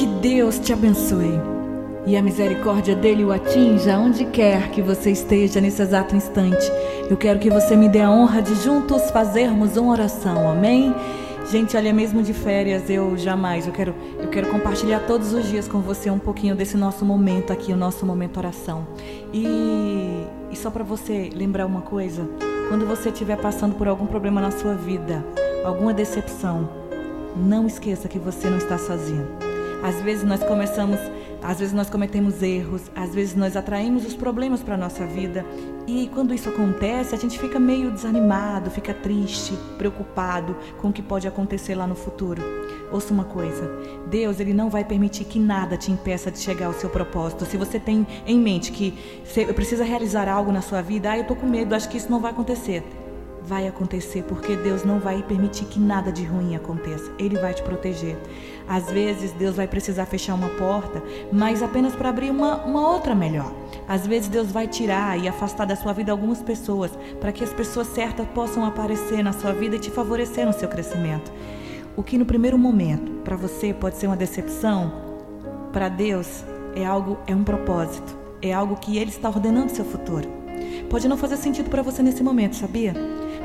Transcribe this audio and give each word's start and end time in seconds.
Que 0.00 0.06
Deus 0.06 0.58
te 0.58 0.72
abençoe 0.72 1.38
e 2.06 2.16
a 2.16 2.22
misericórdia 2.22 2.96
dele 2.96 3.22
o 3.22 3.30
atinja 3.30 3.98
onde 3.98 4.24
quer 4.24 4.70
que 4.70 4.80
você 4.80 5.10
esteja 5.10 5.60
nesse 5.60 5.82
exato 5.82 6.16
instante. 6.16 6.64
Eu 7.10 7.18
quero 7.18 7.38
que 7.38 7.50
você 7.50 7.76
me 7.76 7.86
dê 7.86 8.00
a 8.00 8.10
honra 8.10 8.40
de 8.40 8.54
juntos 8.64 9.10
fazermos 9.10 9.76
uma 9.76 9.92
oração, 9.92 10.48
amém? 10.48 10.94
Gente, 11.50 11.76
olha, 11.76 11.92
mesmo 11.92 12.22
de 12.22 12.32
férias, 12.32 12.88
eu 12.88 13.14
jamais, 13.18 13.66
eu 13.66 13.74
quero, 13.74 13.94
eu 14.18 14.28
quero 14.28 14.48
compartilhar 14.48 15.00
todos 15.00 15.34
os 15.34 15.46
dias 15.46 15.68
com 15.68 15.80
você 15.80 16.10
um 16.10 16.18
pouquinho 16.18 16.56
desse 16.56 16.78
nosso 16.78 17.04
momento 17.04 17.52
aqui, 17.52 17.70
o 17.70 17.76
nosso 17.76 18.06
momento 18.06 18.38
oração. 18.38 18.86
E, 19.34 20.24
e 20.50 20.56
só 20.56 20.70
para 20.70 20.82
você 20.82 21.28
lembrar 21.34 21.66
uma 21.66 21.82
coisa, 21.82 22.26
quando 22.70 22.86
você 22.86 23.10
estiver 23.10 23.36
passando 23.36 23.74
por 23.74 23.86
algum 23.86 24.06
problema 24.06 24.40
na 24.40 24.50
sua 24.50 24.72
vida, 24.72 25.22
alguma 25.62 25.92
decepção, 25.92 26.70
não 27.36 27.66
esqueça 27.66 28.08
que 28.08 28.18
você 28.18 28.48
não 28.48 28.56
está 28.56 28.78
sozinho. 28.78 29.39
Às 29.82 30.00
vezes 30.02 30.24
nós 30.24 30.42
começamos 30.42 30.98
às 31.42 31.58
vezes 31.58 31.72
nós 31.72 31.88
cometemos 31.88 32.42
erros, 32.42 32.90
às 32.94 33.14
vezes 33.14 33.34
nós 33.34 33.56
atraímos 33.56 34.04
os 34.04 34.14
problemas 34.14 34.62
para 34.62 34.74
a 34.74 34.78
nossa 34.78 35.06
vida 35.06 35.44
e 35.86 36.08
quando 36.12 36.34
isso 36.34 36.48
acontece, 36.48 37.14
a 37.14 37.18
gente 37.18 37.38
fica 37.38 37.58
meio 37.58 37.90
desanimado, 37.90 38.70
fica 38.70 38.92
triste, 38.92 39.54
preocupado 39.78 40.54
com 40.78 40.88
o 40.88 40.92
que 40.92 41.02
pode 41.02 41.26
acontecer 41.26 41.74
lá 41.74 41.86
no 41.86 41.94
futuro. 41.94 42.42
Ouça 42.92 43.12
uma 43.12 43.24
coisa: 43.24 43.70
Deus 44.08 44.38
ele 44.38 44.52
não 44.52 44.68
vai 44.68 44.84
permitir 44.84 45.24
que 45.24 45.38
nada 45.38 45.76
te 45.76 45.90
impeça 45.90 46.30
de 46.30 46.38
chegar 46.38 46.66
ao 46.66 46.74
seu 46.74 46.90
propósito. 46.90 47.46
Se 47.46 47.56
você 47.56 47.80
tem 47.80 48.06
em 48.26 48.38
mente 48.38 48.70
que 48.70 48.94
você 49.24 49.46
precisa 49.52 49.82
realizar 49.82 50.28
algo 50.28 50.52
na 50.52 50.60
sua 50.60 50.82
vida, 50.82 51.10
ah, 51.10 51.18
eu 51.18 51.26
tô 51.26 51.34
com 51.34 51.46
medo, 51.46 51.74
acho 51.74 51.88
que 51.88 51.96
isso 51.96 52.10
não 52.10 52.20
vai 52.20 52.32
acontecer 52.32 52.84
vai 53.42 53.66
acontecer, 53.66 54.22
porque 54.24 54.56
Deus 54.56 54.84
não 54.84 54.98
vai 54.98 55.22
permitir 55.22 55.64
que 55.64 55.80
nada 55.80 56.12
de 56.12 56.24
ruim 56.24 56.54
aconteça. 56.54 57.10
Ele 57.18 57.38
vai 57.38 57.54
te 57.54 57.62
proteger. 57.62 58.16
Às 58.68 58.90
vezes 58.90 59.32
Deus 59.32 59.56
vai 59.56 59.66
precisar 59.66 60.06
fechar 60.06 60.34
uma 60.34 60.48
porta, 60.50 61.02
mas 61.32 61.62
apenas 61.62 61.94
para 61.94 62.10
abrir 62.10 62.30
uma, 62.30 62.56
uma 62.64 62.88
outra 62.88 63.14
melhor. 63.14 63.52
Às 63.88 64.06
vezes 64.06 64.28
Deus 64.28 64.52
vai 64.52 64.68
tirar 64.68 65.18
e 65.18 65.28
afastar 65.28 65.64
da 65.64 65.76
sua 65.76 65.92
vida 65.92 66.12
algumas 66.12 66.42
pessoas, 66.42 66.92
para 67.20 67.32
que 67.32 67.42
as 67.42 67.52
pessoas 67.52 67.88
certas 67.88 68.26
possam 68.28 68.64
aparecer 68.64 69.22
na 69.22 69.32
sua 69.32 69.52
vida 69.52 69.76
e 69.76 69.80
te 69.80 69.90
favorecer 69.90 70.46
no 70.46 70.52
seu 70.52 70.68
crescimento. 70.68 71.32
O 71.96 72.02
que 72.02 72.16
no 72.16 72.24
primeiro 72.24 72.56
momento 72.56 73.10
para 73.24 73.36
você 73.36 73.74
pode 73.74 73.96
ser 73.96 74.06
uma 74.06 74.16
decepção, 74.16 74.92
para 75.72 75.88
Deus 75.88 76.44
é 76.74 76.84
algo, 76.84 77.18
é 77.26 77.34
um 77.34 77.44
propósito, 77.44 78.16
é 78.40 78.52
algo 78.52 78.76
que 78.76 78.96
Ele 78.96 79.10
está 79.10 79.28
ordenando 79.28 79.70
seu 79.70 79.84
futuro. 79.84 80.39
Pode 80.90 81.06
não 81.06 81.16
fazer 81.16 81.36
sentido 81.36 81.70
para 81.70 81.82
você 81.82 82.02
nesse 82.02 82.20
momento, 82.20 82.56
sabia? 82.56 82.92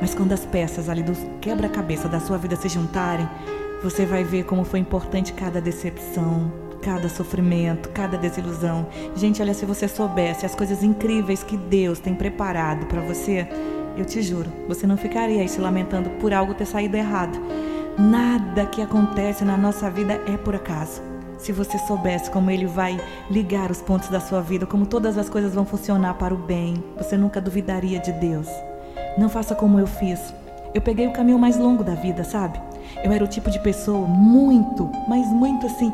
Mas 0.01 0.15
quando 0.15 0.31
as 0.31 0.43
peças 0.43 0.89
ali 0.89 1.03
do 1.03 1.13
quebra-cabeça 1.39 2.09
da 2.09 2.19
sua 2.19 2.39
vida 2.39 2.55
se 2.55 2.67
juntarem, 2.67 3.29
você 3.83 4.03
vai 4.03 4.23
ver 4.23 4.45
como 4.45 4.65
foi 4.65 4.79
importante 4.79 5.31
cada 5.31 5.61
decepção, 5.61 6.51
cada 6.81 7.07
sofrimento, 7.07 7.89
cada 7.89 8.17
desilusão. 8.17 8.87
Gente, 9.15 9.43
olha, 9.43 9.53
se 9.53 9.63
você 9.63 9.87
soubesse 9.87 10.43
as 10.43 10.55
coisas 10.55 10.83
incríveis 10.83 11.43
que 11.43 11.55
Deus 11.55 11.99
tem 11.99 12.15
preparado 12.15 12.87
para 12.87 13.01
você, 13.01 13.47
eu 13.95 14.05
te 14.05 14.23
juro, 14.23 14.51
você 14.67 14.87
não 14.87 14.97
ficaria 14.97 15.41
aí 15.41 15.47
se 15.47 15.61
lamentando 15.61 16.09
por 16.19 16.33
algo 16.33 16.55
ter 16.55 16.65
saído 16.65 16.97
errado. 16.97 17.39
Nada 17.97 18.65
que 18.65 18.81
acontece 18.81 19.45
na 19.45 19.55
nossa 19.55 19.89
vida 19.89 20.21
é 20.27 20.35
por 20.35 20.53
acaso. 20.53 21.01
Se 21.37 21.53
você 21.53 21.77
soubesse 21.77 22.29
como 22.29 22.51
ele 22.51 22.65
vai 22.65 22.99
ligar 23.29 23.71
os 23.71 23.81
pontos 23.81 24.09
da 24.09 24.19
sua 24.19 24.41
vida, 24.41 24.65
como 24.65 24.85
todas 24.85 25.17
as 25.17 25.29
coisas 25.29 25.53
vão 25.53 25.65
funcionar 25.65 26.15
para 26.15 26.33
o 26.33 26.37
bem, 26.37 26.83
você 26.97 27.15
nunca 27.15 27.39
duvidaria 27.39 27.97
de 27.99 28.11
Deus. 28.11 28.49
Não 29.17 29.29
faça 29.29 29.55
como 29.55 29.79
eu 29.79 29.87
fiz. 29.87 30.33
Eu 30.73 30.81
peguei 30.81 31.07
o 31.07 31.13
caminho 31.13 31.39
mais 31.39 31.57
longo 31.57 31.85
da 31.85 31.95
vida, 31.95 32.25
sabe? 32.25 32.59
Eu 33.01 33.13
era 33.13 33.23
o 33.23 33.29
tipo 33.29 33.49
de 33.49 33.59
pessoa 33.59 34.05
muito, 34.05 34.91
mas 35.07 35.25
muito 35.27 35.65
assim, 35.65 35.93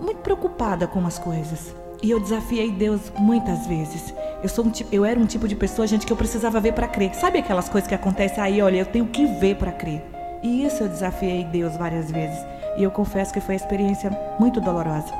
muito 0.00 0.18
preocupada 0.18 0.88
com 0.88 1.06
as 1.06 1.16
coisas. 1.16 1.72
E 2.02 2.10
eu 2.10 2.18
desafiei 2.18 2.72
Deus 2.72 3.12
muitas 3.16 3.68
vezes. 3.68 4.12
Eu, 4.42 4.48
sou 4.48 4.64
um 4.64 4.70
tipo, 4.70 4.92
eu 4.92 5.04
era 5.04 5.18
um 5.18 5.26
tipo 5.26 5.46
de 5.46 5.54
pessoa, 5.54 5.86
gente, 5.86 6.04
que 6.04 6.12
eu 6.12 6.16
precisava 6.16 6.58
ver 6.58 6.72
para 6.72 6.88
crer. 6.88 7.14
Sabe 7.14 7.38
aquelas 7.38 7.68
coisas 7.68 7.86
que 7.86 7.94
acontecem 7.94 8.42
aí, 8.42 8.60
olha, 8.60 8.78
eu 8.78 8.86
tenho 8.86 9.06
que 9.06 9.26
ver 9.26 9.54
para 9.56 9.70
crer. 9.70 10.13
E 10.44 10.62
isso 10.62 10.82
eu 10.82 10.88
desafiei 10.88 11.42
Deus 11.44 11.74
várias 11.76 12.10
vezes. 12.10 12.38
E 12.76 12.82
eu 12.82 12.90
confesso 12.90 13.32
que 13.32 13.40
foi 13.40 13.54
uma 13.54 13.60
experiência 13.60 14.10
muito 14.38 14.60
dolorosa. 14.60 15.12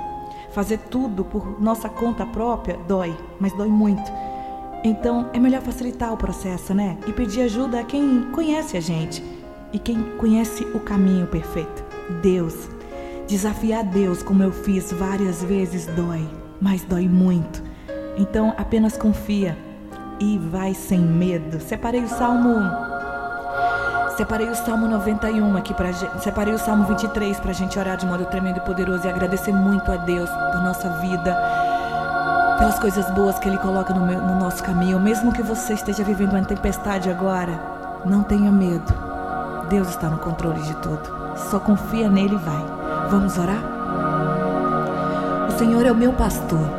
Fazer 0.52 0.78
tudo 0.90 1.24
por 1.24 1.60
nossa 1.60 1.88
conta 1.88 2.26
própria 2.26 2.78
dói, 2.86 3.16
mas 3.40 3.52
dói 3.54 3.68
muito. 3.68 4.12
Então 4.84 5.30
é 5.32 5.38
melhor 5.38 5.62
facilitar 5.62 6.12
o 6.12 6.16
processo, 6.18 6.74
né? 6.74 6.98
E 7.06 7.12
pedir 7.12 7.40
ajuda 7.40 7.80
a 7.80 7.84
quem 7.84 8.30
conhece 8.32 8.76
a 8.76 8.80
gente 8.80 9.24
e 9.72 9.78
quem 9.78 10.02
conhece 10.18 10.62
o 10.74 10.80
caminho 10.80 11.26
perfeito. 11.26 11.82
Deus. 12.22 12.68
Desafiar 13.26 13.82
Deus, 13.82 14.22
como 14.22 14.42
eu 14.42 14.52
fiz 14.52 14.92
várias 14.92 15.42
vezes, 15.42 15.86
dói, 15.86 16.28
mas 16.60 16.84
dói 16.84 17.08
muito. 17.08 17.62
Então 18.18 18.52
apenas 18.58 18.98
confia 18.98 19.56
e 20.20 20.36
vai 20.36 20.74
sem 20.74 21.00
medo. 21.00 21.58
Separei 21.60 22.02
o 22.02 22.08
Salmo. 22.08 23.13
Separei 24.16 24.48
o 24.48 24.54
Salmo 24.54 24.86
91 24.86 25.56
aqui 25.56 25.74
pra 25.74 25.90
gente. 25.90 26.22
Separei 26.22 26.54
o 26.54 26.58
Salmo 26.58 26.86
23 26.86 27.40
pra 27.40 27.52
gente 27.52 27.78
orar 27.78 27.96
de 27.96 28.06
modo 28.06 28.24
tremendo 28.26 28.58
e 28.58 28.60
poderoso 28.60 29.04
e 29.06 29.10
agradecer 29.10 29.52
muito 29.52 29.90
a 29.90 29.96
Deus 29.96 30.30
por 30.30 30.62
nossa 30.62 30.88
vida 31.00 31.36
pelas 32.58 32.78
coisas 32.78 33.10
boas 33.10 33.38
que 33.40 33.48
Ele 33.48 33.58
coloca 33.58 33.92
no, 33.92 34.06
meu, 34.06 34.20
no 34.20 34.38
nosso 34.38 34.62
caminho. 34.62 35.00
Mesmo 35.00 35.32
que 35.32 35.42
você 35.42 35.74
esteja 35.74 36.04
vivendo 36.04 36.30
uma 36.34 36.44
tempestade 36.44 37.10
agora, 37.10 37.60
não 38.04 38.22
tenha 38.22 38.52
medo. 38.52 38.94
Deus 39.68 39.88
está 39.88 40.08
no 40.08 40.18
controle 40.18 40.62
de 40.62 40.74
tudo. 40.76 41.02
Só 41.50 41.58
confia 41.58 42.08
nele 42.08 42.36
e 42.36 42.38
vai. 42.38 42.64
Vamos 43.10 43.36
orar? 43.36 43.62
O 45.48 45.58
Senhor 45.58 45.84
é 45.84 45.90
o 45.90 45.96
meu 45.96 46.12
pastor 46.12 46.70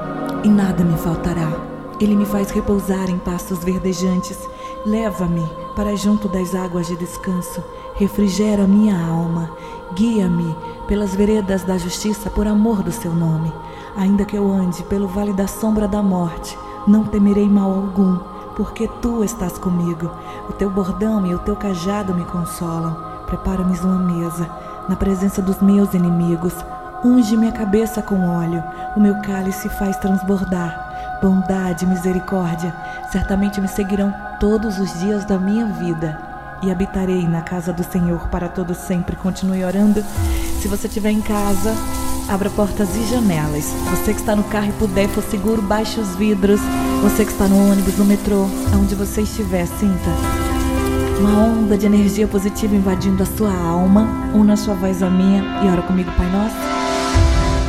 e 0.42 0.48
nada 0.48 0.86
me 0.86 0.98
faltará. 0.98 1.52
Ele 2.00 2.16
me 2.16 2.26
faz 2.26 2.50
repousar 2.52 3.10
em 3.10 3.20
pastos 3.20 3.64
verdejantes. 3.64 4.38
Leva-me 4.86 5.44
para 5.76 5.96
junto 5.96 6.28
das 6.30 6.54
águas 6.54 6.86
de 6.86 6.96
descanso. 6.96 7.64
Refrigera 7.96 8.68
minha 8.68 8.96
alma. 8.96 9.50
Guia-me 9.96 10.56
pelas 10.88 11.16
veredas 11.16 11.64
da 11.64 11.76
justiça 11.76 12.30
por 12.30 12.48
amor 12.48 12.84
do 12.84 12.92
seu 12.92 13.12
nome. 13.12 13.52
Ainda 13.98 14.26
que 14.26 14.36
eu 14.38 14.48
ande 14.48 14.84
pelo 14.84 15.08
vale 15.08 15.34
da 15.34 15.48
sombra 15.48 15.88
da 15.88 16.04
morte, 16.04 16.56
não 16.86 17.04
temerei 17.04 17.50
mal 17.50 17.74
algum, 17.74 18.20
porque 18.56 18.88
tu 19.02 19.24
estás 19.24 19.58
comigo. 19.58 20.12
O 20.48 20.54
teu 20.54 20.70
bordão 20.70 21.26
e 21.26 21.34
o 21.34 21.40
teu 21.40 21.56
cajado 21.56 22.14
me 22.14 22.24
consolam. 22.26 22.96
Prepara-me 23.26 23.80
uma 23.80 23.98
mesa 23.98 24.48
na 24.88 24.96
presença 24.96 25.42
dos 25.42 25.62
meus 25.64 25.96
inimigos. 25.96 26.54
Unge 27.04 27.36
minha 27.36 27.52
cabeça 27.52 28.04
com 28.04 28.30
óleo, 28.30 28.64
o 28.96 29.00
meu 29.00 29.20
cálice 29.22 29.68
faz 29.68 29.98
transbordar. 29.98 30.85
Bondade 31.22 31.86
e 31.86 31.88
misericórdia 31.88 32.74
certamente 33.12 33.60
me 33.62 33.68
seguirão 33.68 34.14
todos 34.40 34.80
os 34.80 35.00
dias 35.00 35.26
da 35.26 35.38
minha 35.40 35.66
vida 35.66 36.20
e 36.62 36.72
habitarei 36.72 37.28
na 37.28 37.42
casa 37.42 37.74
do 37.74 37.84
Senhor 37.84 38.28
para 38.30 38.48
todo 38.50 38.74
sempre. 38.74 39.16
Continue 39.16 39.64
orando. 39.64 40.04
Se 40.62 40.68
você 40.68 40.88
estiver 40.88 41.12
em 41.12 41.22
casa, 41.22 41.74
Abra 42.28 42.50
portas 42.50 42.96
e 42.96 43.04
janelas. 43.04 43.66
Você 43.92 44.12
que 44.12 44.20
está 44.20 44.36
no 44.36 44.44
carro 44.46 44.70
e 44.70 44.74
puder, 44.74 45.08
for 45.08 45.24
seguro, 45.24 45.62
baixe 45.62 46.00
os 46.00 46.16
vidros. 46.16 46.60
Você 47.04 47.24
que 47.24 47.32
está 47.32 47.48
no 47.48 47.72
ônibus, 47.72 47.98
no 47.98 48.06
metrô, 48.06 48.48
aonde 48.74 48.96
você 48.96 49.22
estiver, 49.22 49.68
sinta 49.68 50.10
uma 51.20 51.46
onda 51.46 51.78
de 51.78 51.86
energia 51.86 52.28
positiva 52.28 52.76
invadindo 52.76 53.22
a 53.22 53.26
sua 53.26 53.54
alma. 53.54 54.08
Una 54.34 54.54
a 54.54 54.58
sua 54.58 54.74
voz 54.74 55.04
à 55.04 55.10
minha 55.10 55.44
e 55.64 55.68
ora 55.68 55.84
comigo, 55.84 56.12
Pai 56.18 56.30
Nosso. 56.32 56.56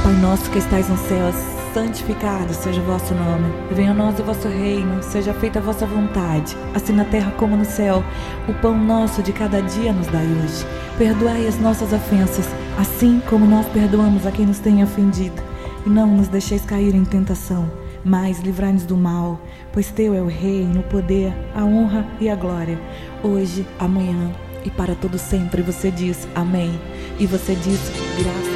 Pai 0.03 0.15
Nosso 0.15 0.51
que 0.51 0.59
estais 0.59 0.89
nos 0.89 1.01
céus, 1.01 1.37
santificado 1.77 2.55
seja 2.55 2.81
o 2.81 2.85
vosso 2.85 3.15
nome. 3.15 3.53
Venha 3.71 3.91
a 3.91 3.95
nós 3.95 4.19
o 4.19 4.25
vosso 4.25 4.49
reino, 4.49 5.03
seja 5.03 5.35
feita 5.35 5.59
a 5.59 5.63
vossa 5.63 5.85
vontade, 5.85 6.57
assim 6.75 6.95
na 6.95 7.05
terra 7.05 7.31
como 7.33 7.55
no 7.55 7.67
céu. 7.67 8.03
O 8.49 8.55
pão 8.55 8.75
nosso 8.79 9.23
de 9.23 9.31
cada 9.31 9.61
dia 9.61 9.93
nos 9.93 10.07
dai 10.07 10.25
hoje. 10.25 10.65
Perdoai 10.97 11.47
as 11.47 11.61
nossas 11.61 11.93
ofensas 11.93 12.47
assim 12.79 13.21
como 13.29 13.45
nós 13.45 13.67
perdoamos 13.67 14.27
a 14.27 14.31
quem 14.31 14.47
nos 14.47 14.59
tem 14.59 14.83
ofendido. 14.83 15.43
E 15.85 15.91
não 15.91 16.07
nos 16.07 16.29
deixeis 16.29 16.65
cair 16.65 16.95
em 16.95 17.05
tentação, 17.05 17.71
mas 18.03 18.41
livrai-nos 18.41 18.87
do 18.87 18.97
mal, 18.97 19.39
pois 19.71 19.91
teu 19.91 20.15
é 20.15 20.23
o 20.23 20.27
reino, 20.27 20.81
o 20.81 20.85
poder, 20.85 21.35
a 21.55 21.63
honra 21.63 22.07
e 22.19 22.31
a 22.31 22.35
glória, 22.35 22.81
hoje, 23.23 23.67
amanhã 23.79 24.33
e 24.65 24.71
para 24.71 24.95
todo 24.95 25.19
sempre. 25.19 25.61
Você 25.61 25.91
diz 25.91 26.27
amém. 26.35 26.81
E 27.19 27.27
você 27.27 27.55
diz 27.55 27.81
graças 28.19 28.56